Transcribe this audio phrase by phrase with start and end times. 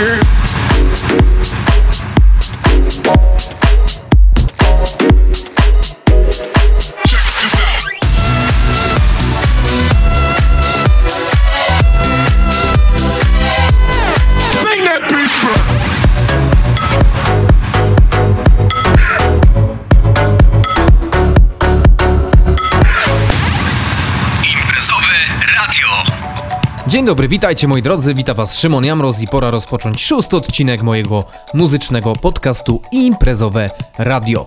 [0.00, 0.39] Sure.
[27.00, 31.24] Dzień dobry, witajcie moi drodzy, witam was Szymon Jamroz i pora rozpocząć szósty odcinek mojego
[31.54, 34.46] muzycznego podcastu Imprezowe Radio.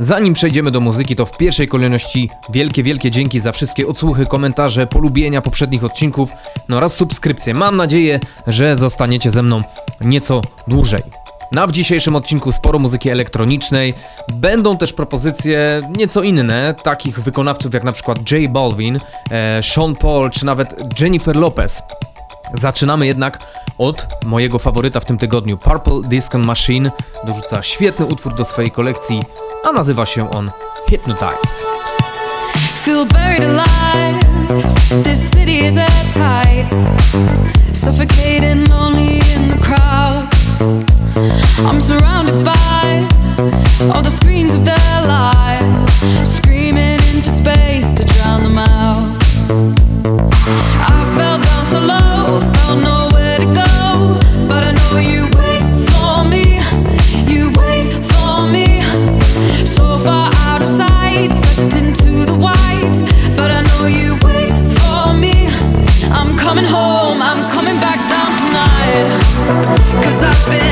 [0.00, 4.86] Zanim przejdziemy do muzyki, to w pierwszej kolejności wielkie, wielkie dzięki za wszystkie odsłuchy, komentarze,
[4.86, 6.30] polubienia poprzednich odcinków
[6.68, 7.54] no oraz subskrypcje.
[7.54, 9.60] Mam nadzieję, że zostaniecie ze mną
[10.00, 11.23] nieco dłużej.
[11.54, 13.94] Na w dzisiejszym odcinku sporo muzyki elektronicznej.
[14.32, 19.00] Będą też propozycje nieco inne, takich wykonawców jak na przykład J Balvin,
[19.30, 21.82] e, Sean Paul czy nawet Jennifer Lopez.
[22.54, 23.38] Zaczynamy jednak
[23.78, 25.56] od mojego faworyta w tym tygodniu.
[25.56, 26.90] Purple Disco Machine
[27.26, 29.22] dorzuca świetny utwór do swojej kolekcji,
[29.64, 30.50] a nazywa się on
[30.90, 31.64] Hypnotize.
[32.84, 34.20] Feel buried alive.
[35.04, 36.74] This city is at tight.
[37.72, 40.93] Suffocating lonely in the crowd.
[41.56, 43.06] I'm surrounded by
[43.94, 45.92] all the screens of their lives,
[46.28, 49.16] screaming into space to drown them out.
[50.90, 56.24] I fell down so low, felt nowhere to go, but I know you wait for
[56.24, 56.58] me,
[57.32, 58.82] you wait for me.
[59.64, 61.34] So far out of sight,
[61.76, 62.98] into the white,
[63.36, 65.46] but I know you wait for me.
[66.10, 68.24] I'm coming home, I'm coming back down.
[70.54, 70.63] nami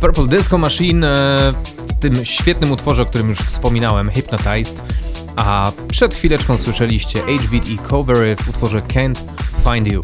[0.00, 1.52] Purple Disco Machine e,
[1.88, 4.82] w tym świetnym utworze, o którym już wspominałem, Hypnotized.
[5.36, 9.18] A przed chwileczką słyszeliście HBT i Covery w utworze Can't
[9.64, 10.00] Find You.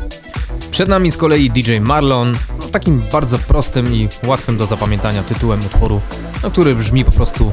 [0.70, 5.60] Przed nami z kolei DJ Marlon, no, takim bardzo prostym i łatwym do zapamiętania tytułem
[5.60, 6.00] utworu,
[6.42, 7.52] no, który brzmi po prostu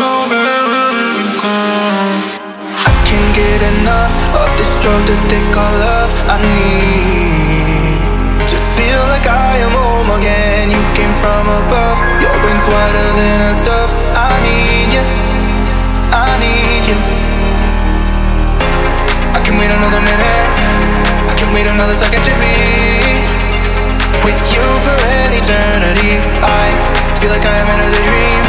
[4.81, 8.01] drug to take all love I need?
[8.49, 10.73] To feel like I am home again.
[10.73, 12.01] You came from above.
[12.17, 13.93] Your wings wider than a dove.
[14.17, 15.05] I need you
[16.17, 16.97] I need you
[19.37, 20.49] I can wait another minute.
[21.29, 22.57] I can wait another second to be
[24.25, 26.17] With you for an eternity.
[26.41, 26.65] I
[27.21, 28.45] feel like I am in a dream.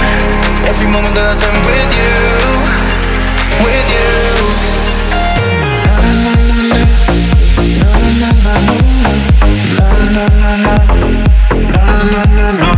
[0.64, 2.17] Every moment that I spend with you.
[3.69, 4.72] With you
[10.82, 12.72] na na na na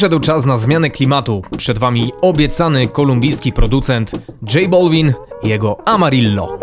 [0.00, 1.42] przyszedł czas na zmianę klimatu.
[1.56, 4.10] Przed wami obiecany kolumbijski producent
[4.54, 6.58] J Balvin i jego Amarillo.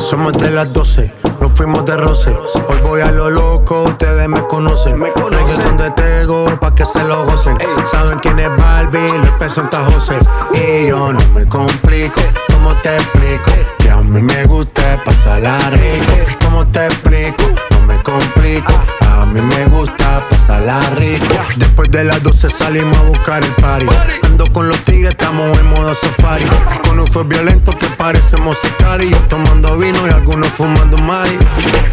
[0.00, 2.30] Somos de las 12, nos fuimos de roce.
[2.68, 4.98] Hoy voy a lo loco, ustedes me conocen.
[4.98, 7.58] Me conocen de Tego pa' que se lo gocen.
[7.90, 10.14] Saben quién es Barbie, les presenta José.
[10.54, 12.20] Y yo no me complico,
[12.52, 13.50] ¿cómo te explico?
[13.78, 16.36] Que a mí me gusta pasarla rico.
[16.44, 17.69] ¿Cómo te explico?
[18.02, 21.26] A mí me gusta pasarla rico.
[21.56, 23.86] Después de las 12 salimos a buscar el party.
[24.24, 26.44] Ando con los tigres, estamos en modo safari.
[26.88, 28.56] Con un fue violento que parecemos
[29.02, 31.38] y Tomando vino y algunos fumando mari.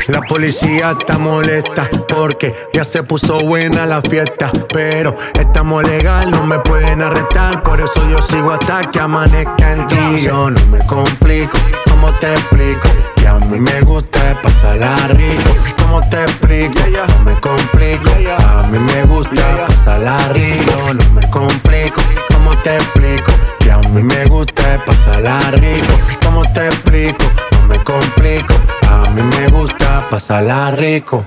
[0.07, 4.51] La policía está molesta porque ya se puso buena la fiesta.
[4.73, 7.61] Pero estamos legal, no me pueden arrestar.
[7.61, 10.21] Por eso yo sigo hasta que amanezca en ti.
[10.21, 11.57] Yo no me complico,
[11.99, 12.89] ¿cómo te explico?
[13.15, 15.51] Que a mí me gusta pasarla rico.
[15.79, 16.79] ¿Cómo te explico?
[17.07, 18.09] No me complico.
[18.39, 20.93] A mí me gusta pasarla rico.
[20.93, 22.01] No me complico.
[22.33, 23.31] ¿Cómo te explico?
[23.59, 25.93] Que a mí me gusta pasarla rico.
[26.23, 27.23] ¿Cómo te explico?
[27.53, 28.53] No me complico.
[28.89, 31.25] A mí me gusta pasarla rico.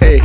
[0.00, 0.22] Ey,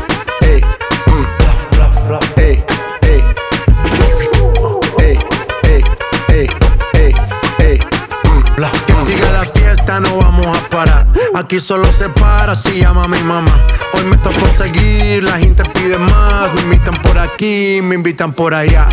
[10.00, 11.08] no vamos a parar.
[11.34, 13.52] Aquí solo se para si llama mi mamá.
[13.94, 16.54] Hoy me tocó seguir, la gente pide más.
[16.54, 18.88] Me invitan por aquí, me invitan por allá.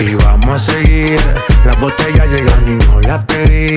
[0.00, 1.20] Y vamos a seguir.
[1.64, 3.76] Las botellas llegan y no las pedí.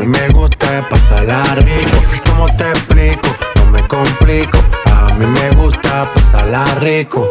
[0.00, 1.98] Mí me gusta pasarla rico.
[2.26, 3.28] ¿Cómo te explico?
[3.56, 4.58] No me complico.
[4.86, 7.28] A mí me gusta pasarla rico.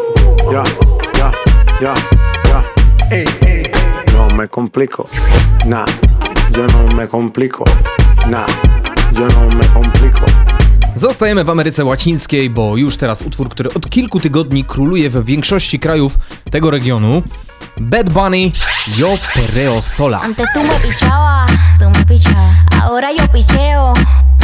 [0.52, 0.64] Ya,
[1.18, 1.32] ya,
[1.82, 1.94] ya,
[2.50, 2.64] ya.
[3.10, 3.64] Ey, ey.
[4.14, 5.08] No me complico.
[5.66, 5.88] Nah,
[6.52, 7.64] yo no me complico.
[8.28, 8.46] Nah,
[9.14, 10.26] yo no me complico.
[10.96, 15.80] Zostajemy w Ameryce Łacińskiej, bo już teraz utwór, który od kilku tygodni króluje w większości
[15.80, 16.18] krajów
[16.52, 17.24] tego regionu.
[17.80, 18.52] Bad Bunny,
[18.98, 20.22] Yo Perreo Sola.
[20.22, 21.52] Antes tú me pichabas,
[22.82, 23.94] Ahora yo picheo.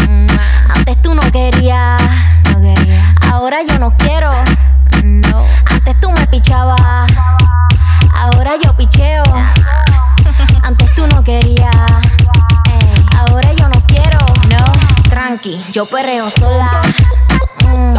[0.08, 0.28] Mm.
[0.70, 2.00] Antes tú no querías,
[2.52, 3.16] no quería.
[3.32, 4.30] Ahora yo no quiero.
[5.02, 5.44] No.
[5.66, 6.80] Antes tú me pichabas.
[8.14, 9.24] Ahora yo picheo.
[10.62, 11.76] Antes tú no querías.
[12.70, 13.06] Ey.
[13.18, 14.20] Ahora yo no quiero.
[14.48, 15.10] No.
[15.10, 16.84] Tranqui, yo perreo sola.
[17.68, 17.96] Mm.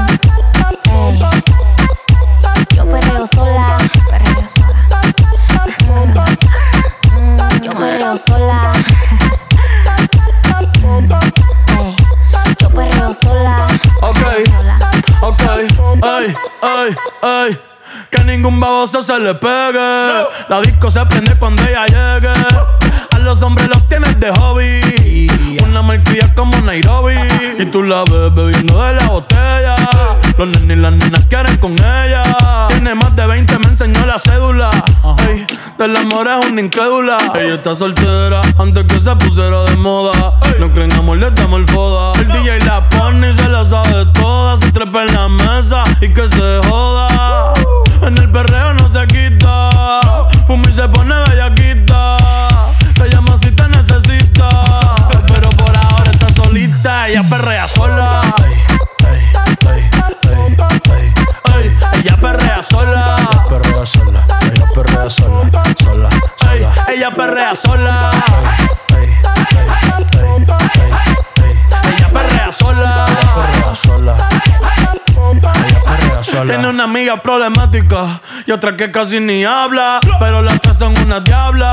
[2.72, 3.78] Yo perreo sola.
[4.10, 5.02] Perreo sola.
[5.90, 7.20] Mm.
[7.20, 7.62] Mm.
[7.62, 8.72] Yo perreo sola.
[10.86, 11.96] Ey.
[12.60, 13.66] Yo perreo sola.
[14.02, 14.78] Ok, Sola.
[15.20, 17.58] ok, ey, ey, ey.
[18.10, 20.26] Que ningún baboso se le pegue.
[20.48, 22.28] La disco se prende cuando ella llegue.
[23.14, 25.28] A los hombres los tienes de hobby.
[25.64, 27.14] Una malcria como Nairobi.
[27.58, 29.76] Y tú la ves bebiendo de la botella.
[30.38, 32.22] Los nenes y las nenas quieren con ella.
[32.68, 34.70] Tiene más de 20, me enseñó la cédula.
[35.28, 35.46] Ey,
[35.78, 37.32] del amor es una incrédula.
[37.34, 40.34] Ella está soltera antes que se pusiera de moda.
[40.58, 42.20] No creen amor, le damos el foda.
[42.20, 44.56] El DJ la pone y se la sabe toda.
[44.56, 47.54] Se trepa en la mesa y que se joda.
[48.02, 49.70] En el perreo no se quita.
[50.46, 51.35] Fuma y se pone bellaquita.
[76.36, 76.52] Sola.
[76.52, 80.00] Tiene una amiga problemática y otra que casi ni habla.
[80.20, 81.72] Pero las tres son una diabla.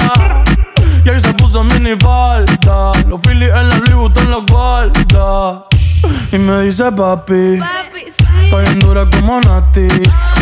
[1.06, 2.92] Y ahí se puso mini falta.
[3.08, 5.66] Los Phillies en la Louis Vuitton los guarda.
[6.32, 7.60] Y me dice papi.
[8.44, 9.88] Estoy en dura como Nati.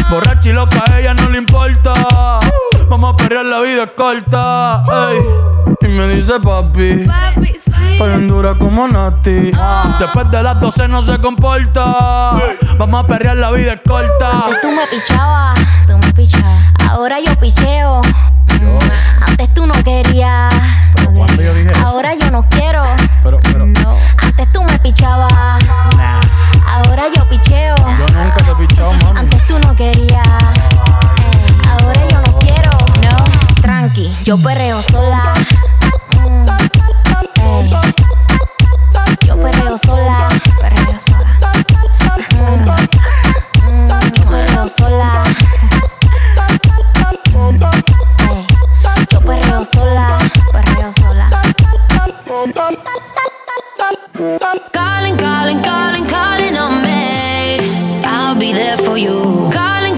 [0.10, 1.94] Borracha y loca, a ella no le importa.
[2.92, 4.84] Vamos a perrear, la vida es corta.
[5.12, 5.20] ey.
[5.80, 7.08] Y me dice papi.
[7.94, 9.54] Estoy en dura como Nati.
[9.98, 11.86] Después de las 12 no se comporta.
[12.78, 14.46] Vamos a perrear, la vida es corta.
[14.46, 16.66] Antes tú me pichabas, tú me pichabas.
[16.90, 18.02] Ahora yo picheo.
[18.60, 19.24] Mm.
[19.26, 20.54] Antes tú no querías.
[20.94, 21.88] Pero cuando yo dije eso.
[21.88, 22.84] Ahora yo no quiero.
[23.24, 23.96] Pero, pero, No.
[24.18, 25.32] Antes tú me pichabas.
[25.98, 26.20] nah.
[26.68, 27.76] Ahora yo picheo.
[27.78, 29.20] Yo nunca te he pichado, mami.
[29.20, 30.28] Antes tú no querías.
[34.26, 35.34] Yo perreo sola.
[36.20, 36.46] Mm.
[39.26, 40.28] Yo perreo sola.
[40.60, 41.40] Perreo sola.
[42.38, 42.62] Mm,
[43.66, 45.24] mm, perreo sola.
[49.12, 50.18] Yo perreo sola.
[50.52, 51.30] Perreo sola.
[54.72, 58.02] Calling, calling, calling, calling on me.
[58.06, 59.50] I'll be there for you.
[59.52, 59.98] Calling,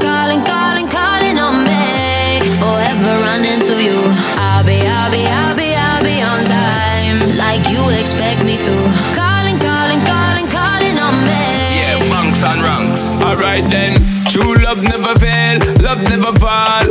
[5.14, 7.38] be, I'll be, I'll be, I'll be on time.
[7.38, 8.76] Like you expect me to.
[9.14, 11.46] Calling, calling, calling, calling on me.
[11.78, 13.02] Yeah, bunks and ranks.
[13.22, 13.94] Alright then,
[14.30, 16.86] true love never fail, love never fall.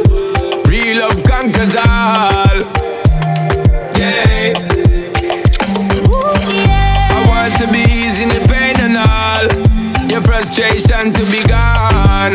[0.71, 2.57] Real love conquers all.
[3.99, 4.55] Yeah,
[6.07, 7.19] Ooh, yeah.
[7.19, 9.45] I want to be easy in the pain and all.
[10.11, 12.35] Your frustration to be gone.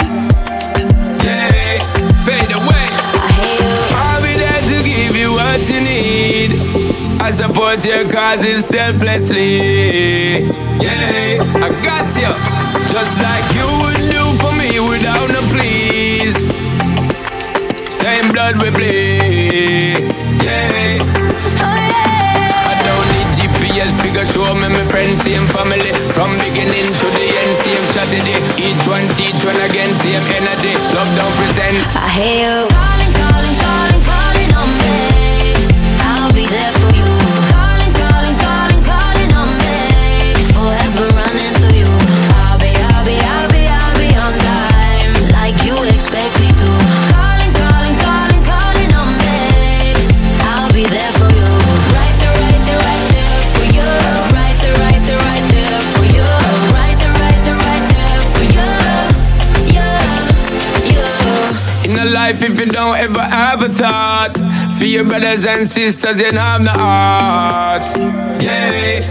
[1.24, 1.80] Yeah,
[2.26, 2.87] fade away.
[7.28, 10.48] I support your causes selflessly.
[10.80, 12.32] Yeah, I got you.
[12.88, 16.48] Just like you would do for me without no please.
[17.92, 20.08] Same blood we bleed.
[20.40, 21.04] Yeah.
[21.04, 22.72] Oh, yeah.
[22.72, 27.26] I don't need GPS figure show me my friends, same family From beginning to the
[27.28, 32.36] end, same strategy Each one teach one again, same energy Love don't pretend I hear
[32.48, 33.47] you calling, calling,
[65.08, 67.84] brothers and sisters you have no heart
[68.42, 69.02] Yeah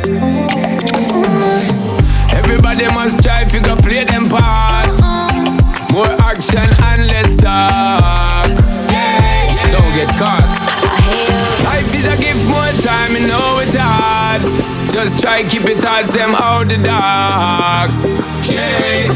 [2.37, 4.95] Everybody must try if you go play them part
[5.93, 8.49] More action and less talk
[8.91, 10.67] Yeah Don't get caught
[11.65, 14.43] Life is a gift, more time, you know it's hard.
[14.91, 17.91] Just try keep it hard, them out the dark.
[18.47, 19.13] Yeah.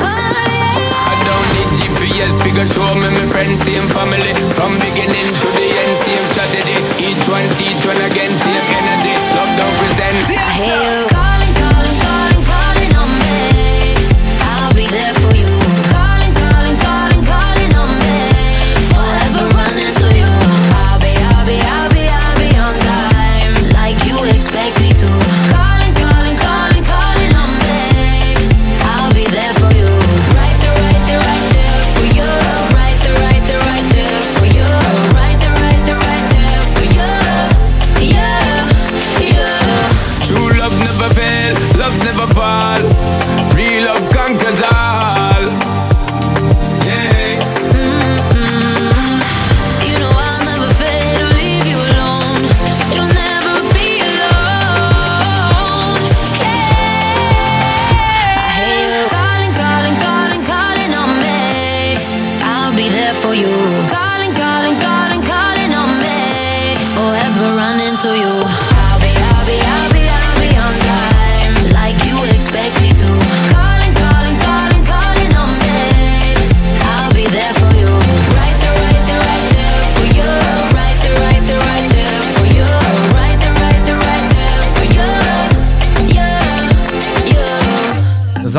[0.00, 4.32] I don't need GPS figure show me my friends, same family.
[4.54, 5.67] From beginning to the
[6.48, 6.76] strategy.
[7.04, 9.14] Each one teach one again, same energy.
[9.36, 10.16] Love don't pretend.
[10.38, 11.17] I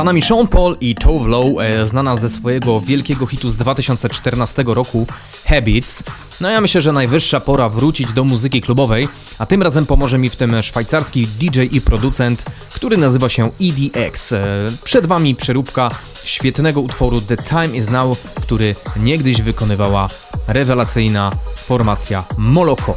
[0.10, 5.08] nami Sean Paul i Tove Lo, e, znana ze swojego wielkiego hitu z 2014 roku
[5.46, 6.04] Habits.
[6.42, 9.08] No ja myślę, że najwyższa pora wrócić do muzyki klubowej,
[9.40, 14.32] a tym razem pomoże mi w tym szwajcarski DJ i producent, który nazywa się EDX.
[14.32, 14.46] E,
[14.84, 15.90] Przed wami przeróbka
[16.24, 20.10] świetnego utworu The Time Is Now, który niegdyś wykonywała
[20.48, 22.96] rewelacyjna formacja Moloko.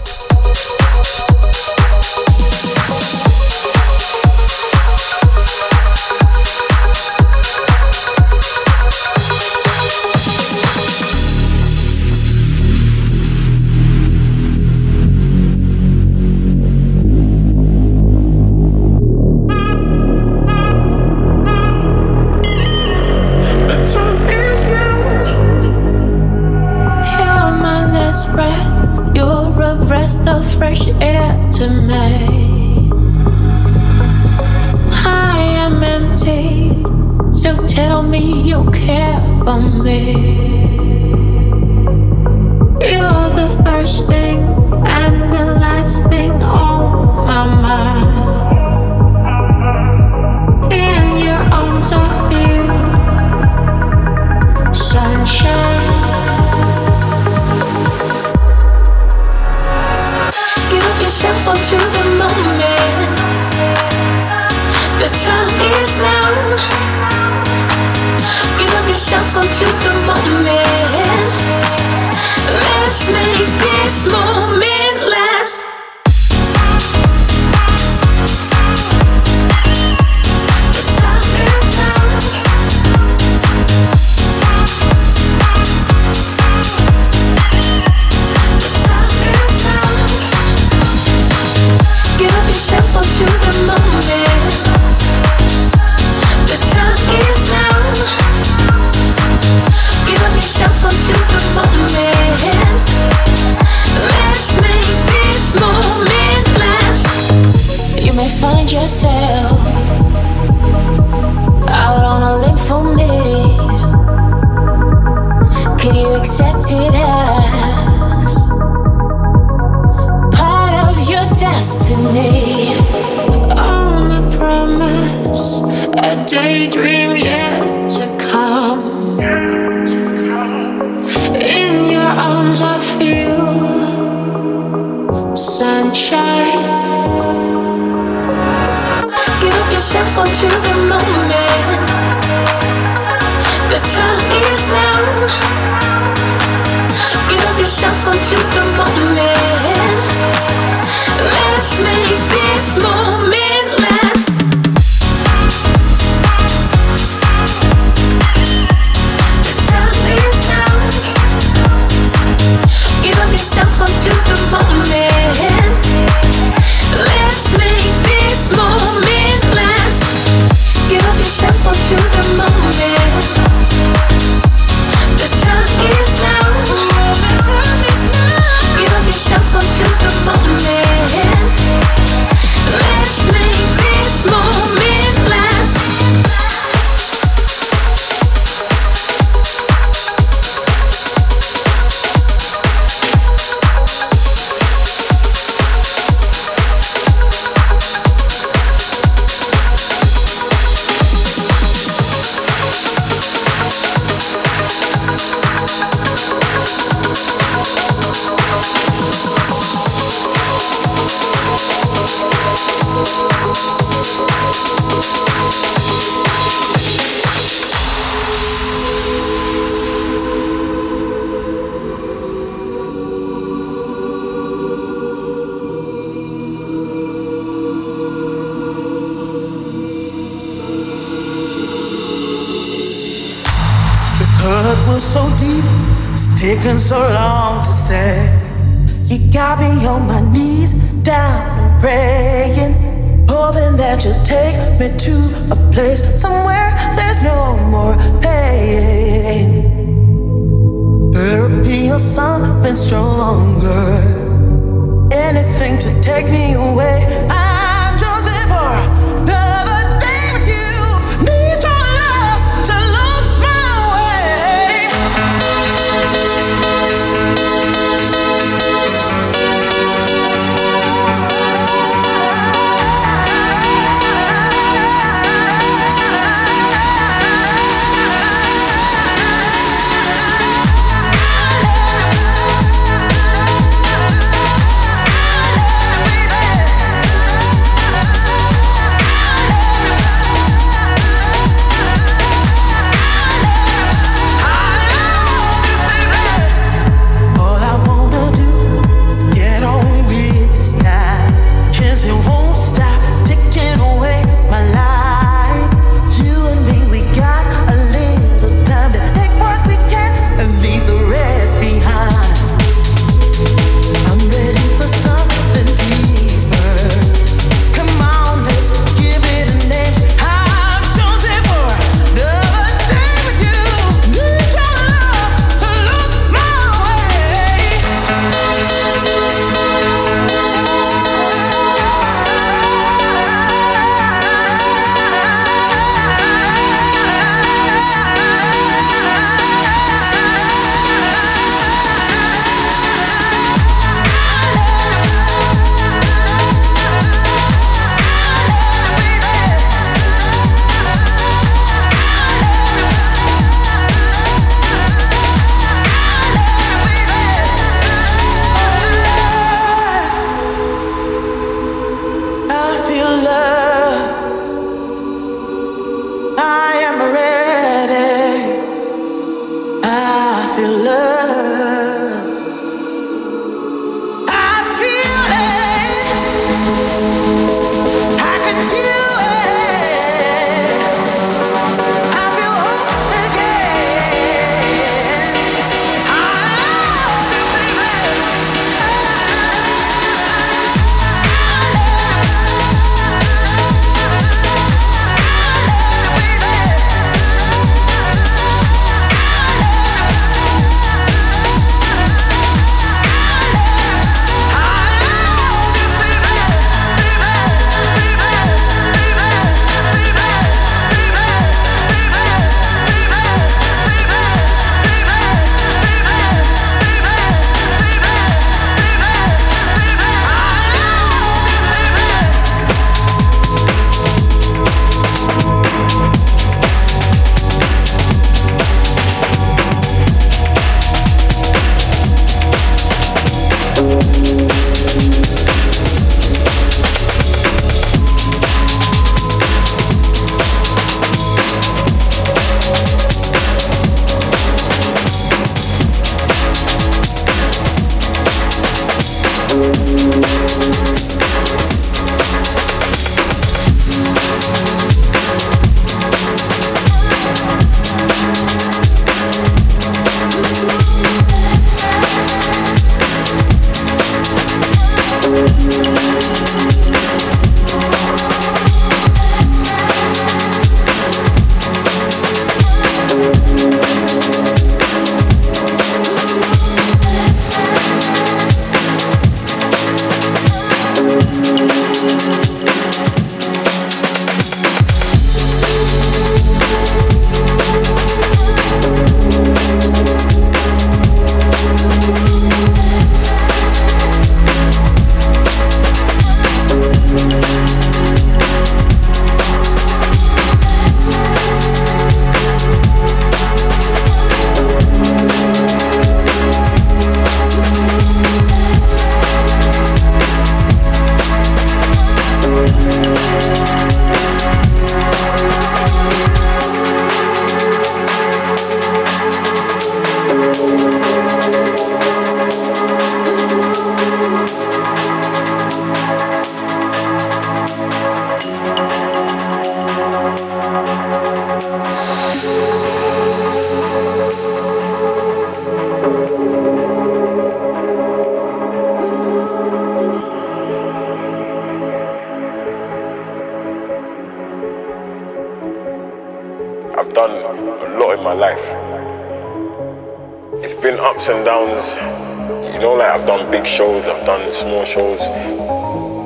[551.23, 552.75] ups and downs.
[552.75, 555.21] You know, like I've done big shows, I've done small shows.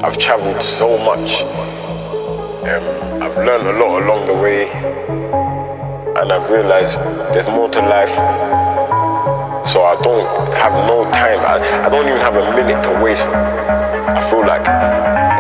[0.02, 1.42] I've traveled so much.
[2.64, 4.70] Um, I've learned a lot along the way.
[6.16, 6.96] And I've realized
[7.34, 8.14] there's more to life.
[9.68, 11.40] So I don't have no time.
[11.40, 13.28] I, I don't even have a minute to waste.
[13.28, 14.66] I feel like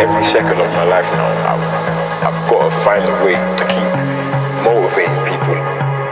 [0.00, 3.90] every second of my life now, I've, I've got to find a way to keep
[4.68, 5.56] motivating people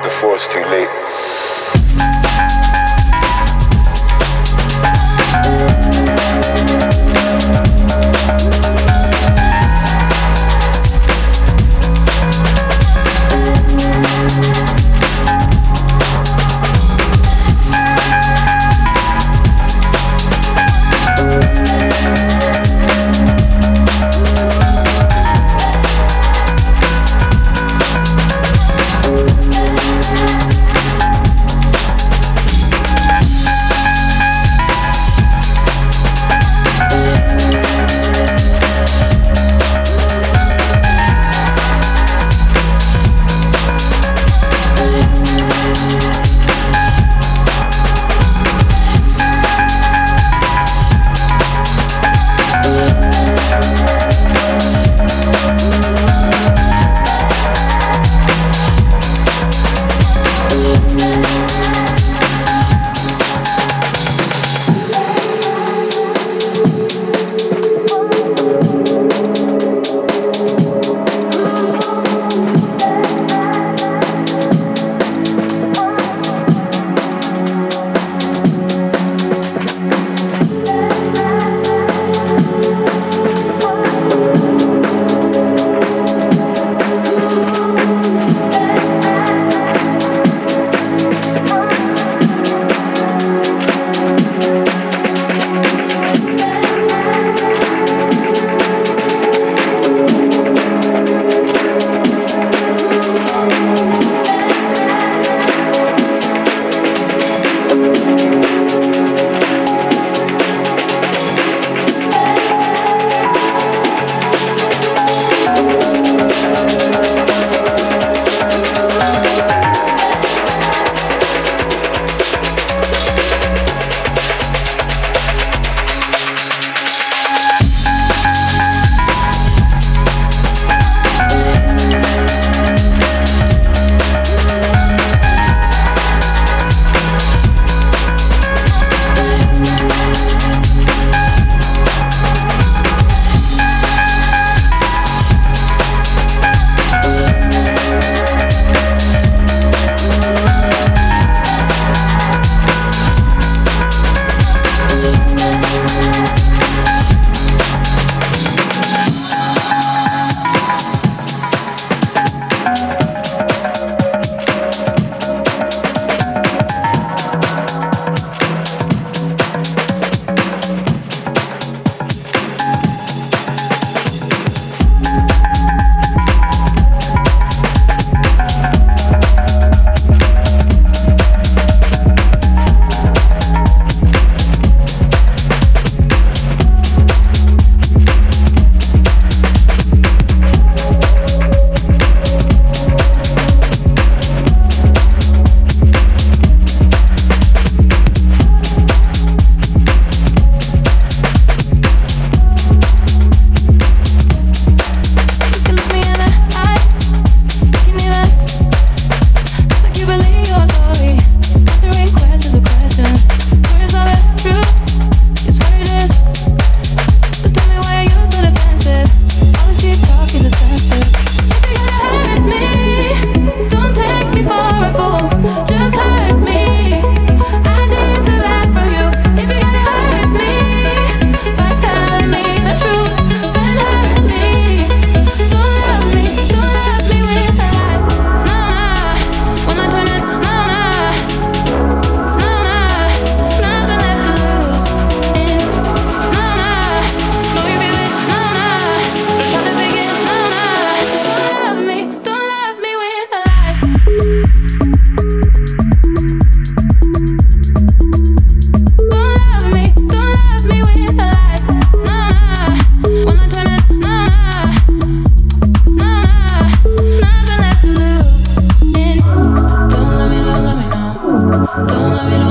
[0.00, 1.03] before it's too late.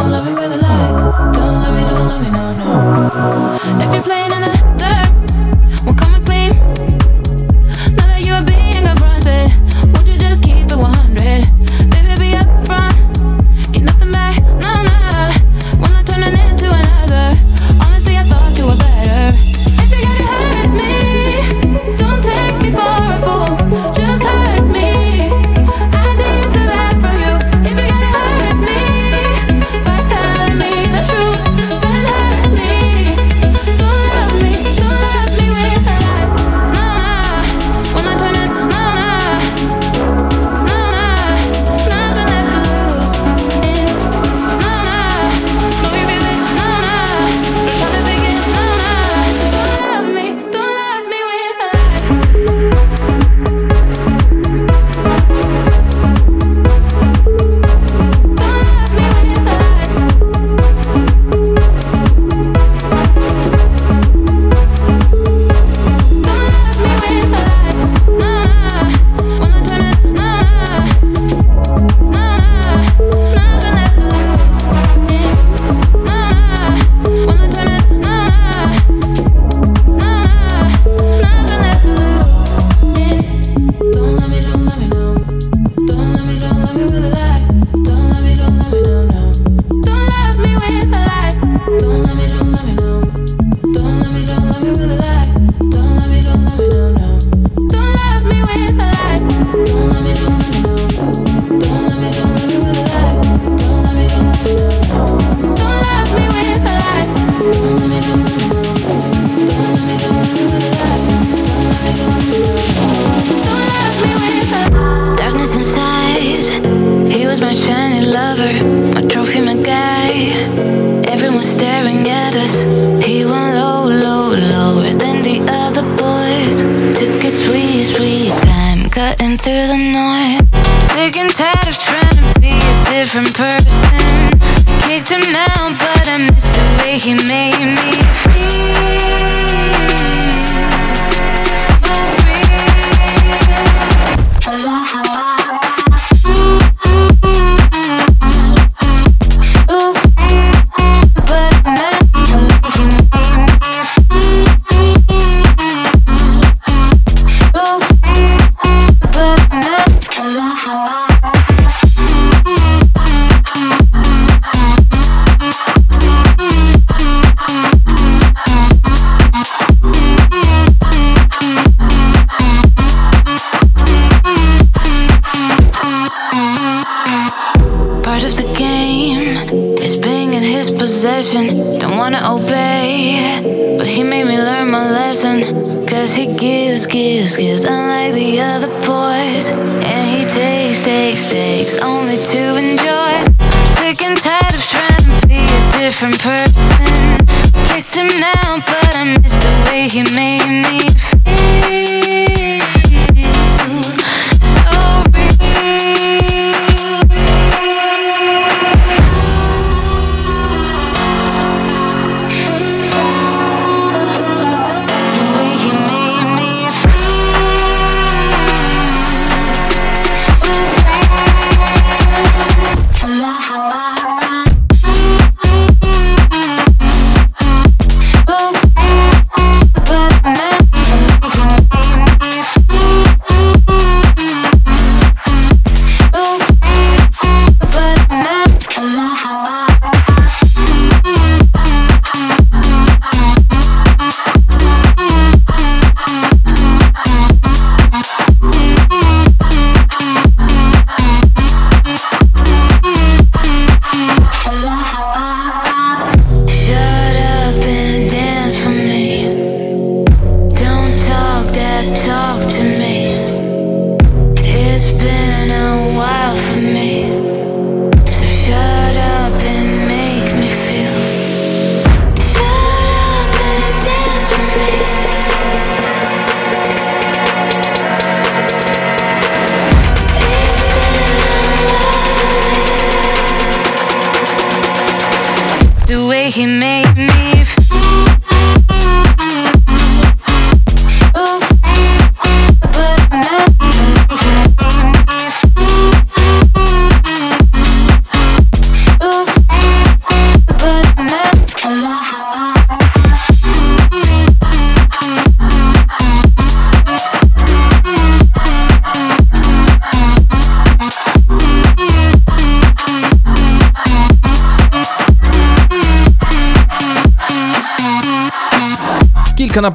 [0.03, 1.02] i love you with a lie.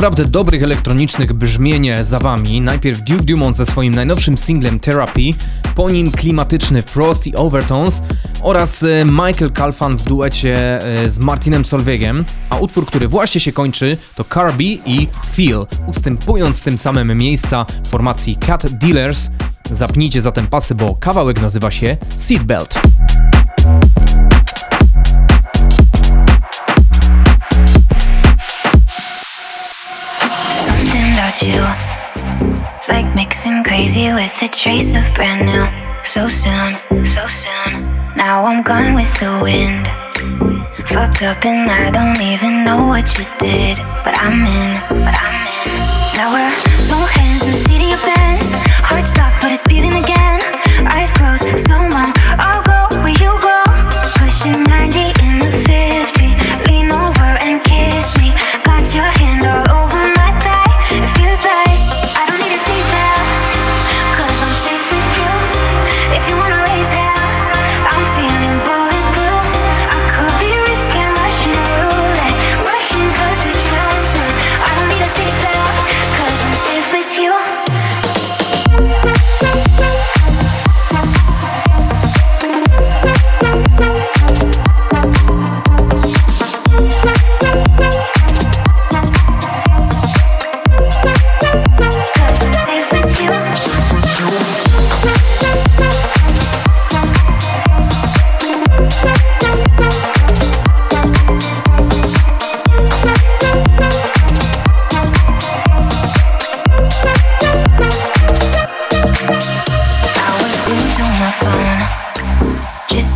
[0.09, 2.61] Naprawdę dobrych elektronicznych brzmienie za wami.
[2.61, 5.31] Najpierw Duke Dumont ze swoim najnowszym singlem Therapy,
[5.75, 8.03] po nim klimatyczny Frosty Overtones
[8.43, 13.53] oraz e, Michael Calfan w duecie e, z Martinem Solveigiem, a utwór, który właśnie się
[13.53, 19.31] kończy to Carby i Feel, ustępując tym samym miejsca formacji Cat Dealers.
[19.71, 22.81] Zapnijcie zatem pasy, bo kawałek nazywa się Seatbelt.
[31.43, 31.63] You.
[32.77, 35.65] It's like mixing crazy with a trace of brand new.
[36.03, 37.85] So soon, so soon.
[38.17, 39.87] Now I'm gone with the wind.
[40.89, 43.79] Fucked up and I don't even know what you did.
[44.05, 45.79] But I'm in, but I'm in.
[46.17, 46.55] Now we're
[46.91, 48.47] both hands in the city of Benz.
[48.83, 50.41] Heart stopped, but it's beating again.
[50.91, 51.88] Eyes closed, so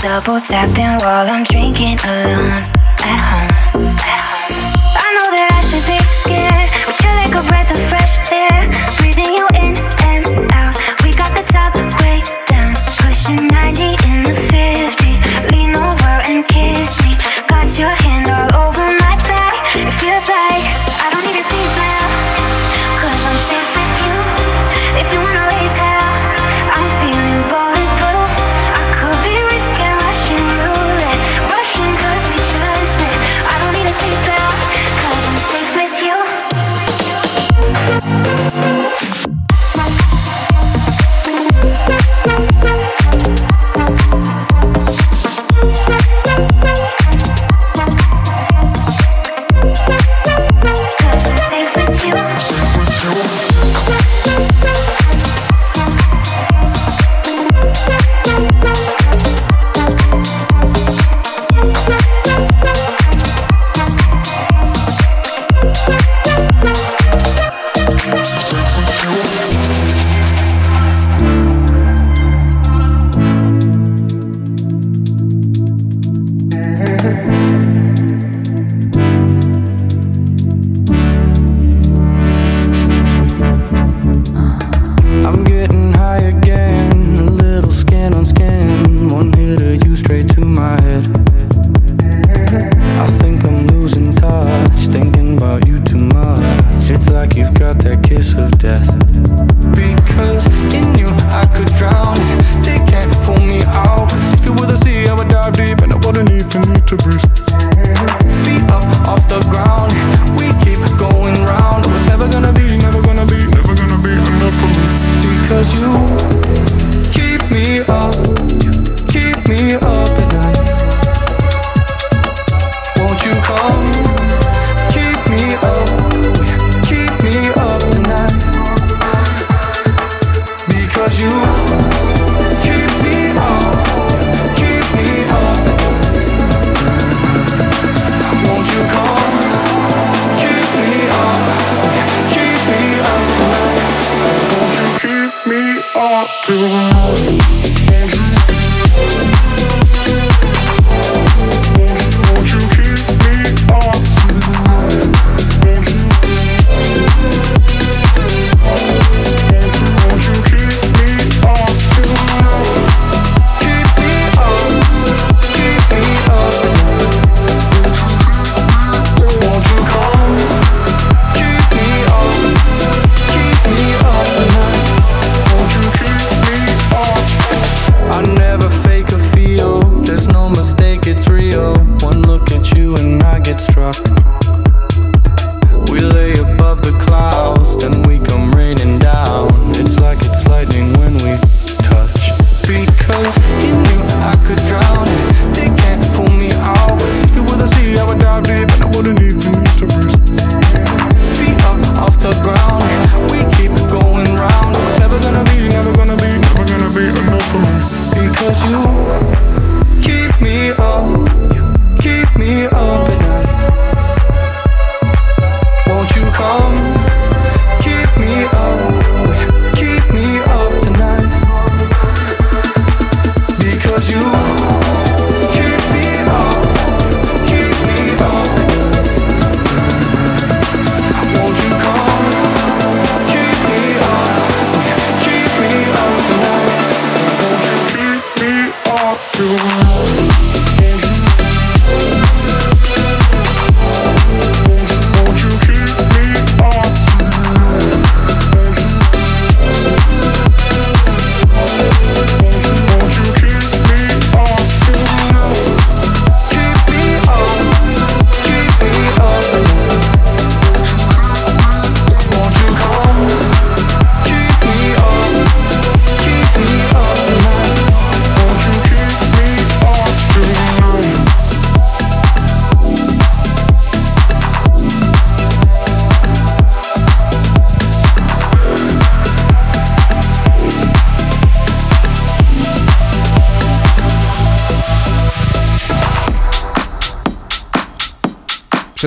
[0.02, 2.66] double tapping while I'm drinking alone
[3.06, 3.94] at home.
[4.98, 8.66] I know that I should be scared, but you're like a breath of fresh air,
[8.98, 10.74] breathing you in and out.
[11.04, 14.01] We got the top way down, pushing 90.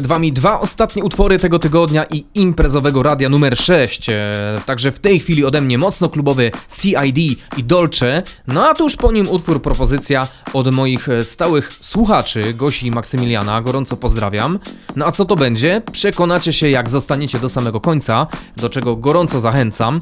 [0.06, 4.10] Przed Wami dwa ostatnie utwory tego tygodnia i imprezowego radia numer 6.
[4.10, 6.52] E, także w tej chwili ode mnie mocno klubowy
[6.82, 7.18] CID
[7.58, 8.24] i Dolce.
[8.48, 13.62] No a tuż po nim utwór propozycja od moich e, stałych słuchaczy, Gosi i Maksymiliana.
[13.62, 14.60] Gorąco pozdrawiam.
[14.96, 15.82] No a co to będzie?
[15.92, 18.28] Przekonacie się jak zostaniecie do samego końca,
[18.58, 20.02] do czego gorąco zachęcam.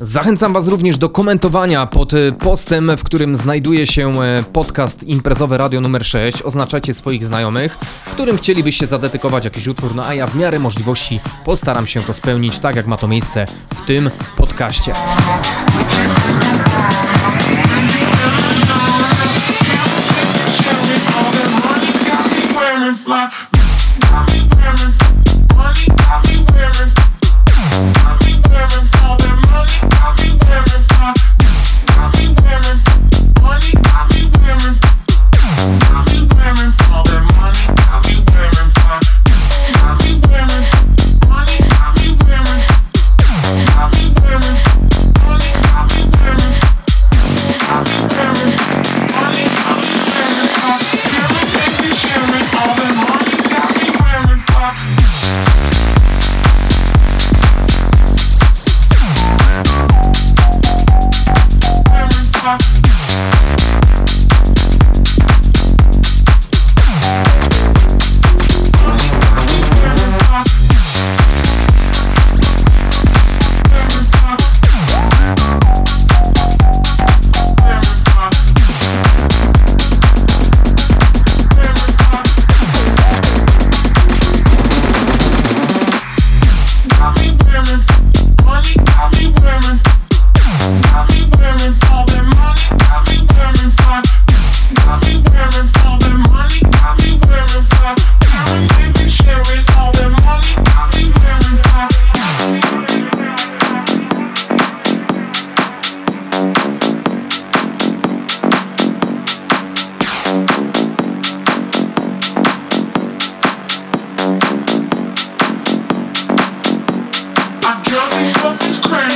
[0.00, 5.58] Zachęcam Was również do komentowania pod e, postem, w którym znajduje się e, podcast imprezowe
[5.58, 6.42] Radio numer 6.
[6.42, 7.78] Oznaczacie swoich znajomych,
[8.12, 12.58] którym chcielibyście zadedykować jakiś utwór, no a ja w miarę możliwości postaram się to spełnić
[12.58, 14.92] tak, jak ma to miejsce w tym podcaście.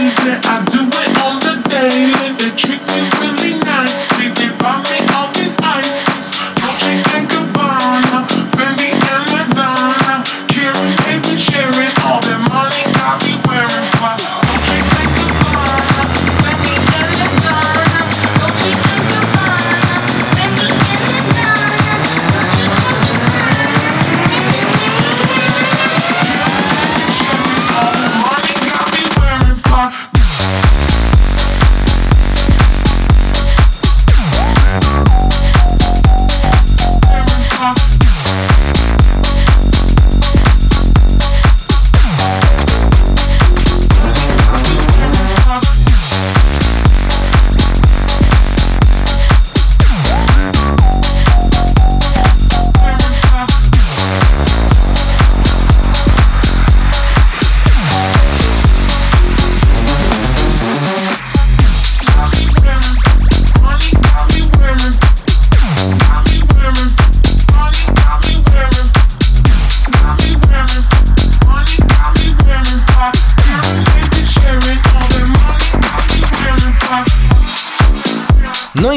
[0.07, 0.96] things that I do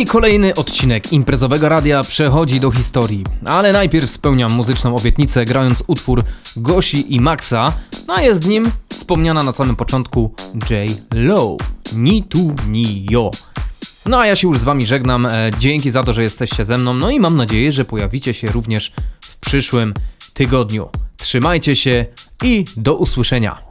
[0.09, 6.23] kolejny odcinek imprezowego radia przechodzi do historii, ale najpierw spełniam muzyczną obietnicę grając utwór
[6.55, 7.73] Gosi i Maxa,
[8.07, 10.33] no a jest nim wspomniana na samym początku
[10.69, 10.91] J.
[11.13, 11.59] Low,
[11.93, 13.31] Ni tu ni yo.
[14.05, 16.77] No a ja się już z wami żegnam, e, dzięki za to, że jesteście ze
[16.77, 18.91] mną, no i mam nadzieję, że pojawicie się również
[19.21, 19.93] w przyszłym
[20.33, 20.89] tygodniu.
[21.17, 22.05] Trzymajcie się
[22.43, 23.61] i do usłyszenia.